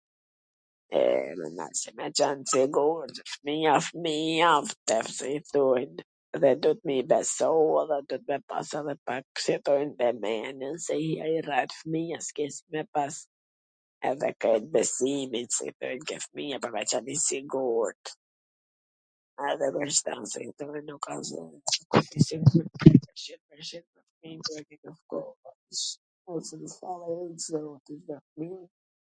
[1.95, 4.89] ...me qan t sigurt, fmija wsht
[5.23, 5.75] rritur
[6.35, 10.69] edhe duhet me i besu, po edhe duhet pas edhe pak si i thojn vemendje,
[10.85, 13.13] se i rref fmia, s ke si me pas
[14.11, 15.47] edhe krejt besimin
[16.07, 18.13] ke fmija pwr me qwn i sigurt....